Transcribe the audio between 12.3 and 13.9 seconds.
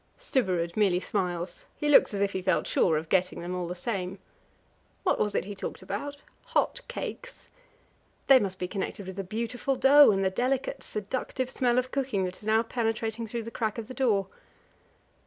is now penetrating through the crack of